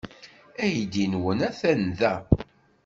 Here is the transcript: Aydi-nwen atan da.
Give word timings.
Aydi-nwen 0.63 1.39
atan 1.49 1.81
da. 1.99 2.13